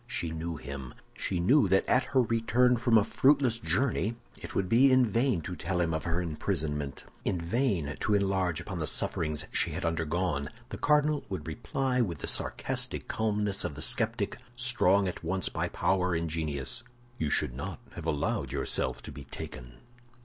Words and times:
She 0.07 0.31
knew 0.31 0.55
him; 0.55 0.95
she 1.13 1.39
knew 1.39 1.67
that 1.67 1.87
at 1.87 2.05
her 2.05 2.23
return 2.23 2.75
from 2.77 2.97
a 2.97 3.03
fruitless 3.03 3.59
journey 3.59 4.15
it 4.41 4.55
would 4.55 4.67
be 4.67 4.91
in 4.91 5.05
vain 5.05 5.41
to 5.41 5.55
tell 5.55 5.79
him 5.79 5.93
of 5.93 6.05
her 6.05 6.19
imprisonment, 6.23 7.03
in 7.23 7.39
vain 7.39 7.95
to 7.99 8.15
enlarge 8.15 8.59
upon 8.59 8.79
the 8.79 8.87
sufferings 8.87 9.45
she 9.51 9.73
had 9.73 9.85
undergone. 9.85 10.49
The 10.69 10.79
cardinal 10.79 11.23
would 11.29 11.45
reply, 11.45 12.01
with 12.01 12.17
the 12.17 12.25
sarcastic 12.27 13.07
calmness 13.07 13.63
of 13.63 13.75
the 13.75 13.81
skeptic, 13.83 14.39
strong 14.55 15.07
at 15.07 15.23
once 15.23 15.49
by 15.49 15.67
power 15.69 16.15
and 16.15 16.27
genius, 16.27 16.81
"You 17.19 17.29
should 17.29 17.53
not 17.53 17.77
have 17.91 18.07
allowed 18.07 18.51
yourself 18.51 19.03
to 19.03 19.11
be 19.11 19.25
taken." 19.25 19.73